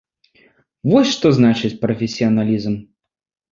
[0.93, 2.73] Вось што значыць прафесіяналізм.